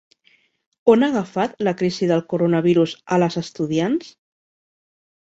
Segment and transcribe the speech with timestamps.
[0.93, 4.13] On ha agafat la crisi del coronavirus a les estudiants?